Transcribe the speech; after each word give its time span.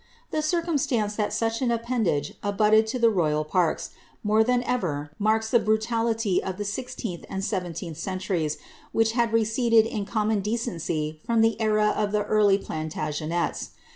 The 0.31 0.39
circnm 0.41 0.79
stance 0.79 1.17
tliat 1.17 1.31
such 1.31 1.61
an 1.61 1.69
appendage 1.69 2.33
abutted 2.41 2.89
on 2.95 3.01
the 3.01 3.09
royal 3.11 3.43
parks, 3.45 3.91
more 4.23 4.43
than 4.43 4.63
ever 4.63 5.11
marks 5.19 5.51
the 5.51 5.59
brutality 5.59 6.41
of 6.43 6.57
the 6.57 6.63
1 6.63 6.65
6th 6.85 7.23
and 7.29 7.43
17th 7.43 7.97
centuries, 7.97 8.57
which 8.93 9.11
had 9.11 9.29
much 9.29 9.33
receded 9.35 9.85
in 9.85 10.07
common 10.07 10.39
decency 10.39 11.21
from 11.23 11.41
the 11.41 11.55
era 11.61 11.93
of 11.95 12.13
the 12.13 12.23
early 12.23 12.57
Pknta* 12.57 13.09
genets. 13.15 13.69